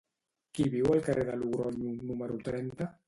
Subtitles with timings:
[0.59, 2.91] Qui viu al carrer de Logronyo número trenta?